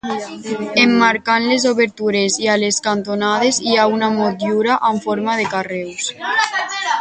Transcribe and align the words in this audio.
Emmarcant 0.83 1.43
les 1.51 1.67
obertures 1.71 2.37
i 2.45 2.49
a 2.53 2.55
les 2.63 2.79
cantonades 2.87 3.59
hi 3.67 3.77
ha 3.77 3.85
una 3.99 4.09
motllura 4.17 4.79
amb 4.91 5.05
forma 5.09 5.37
de 5.43 5.47
carreus. 5.53 6.11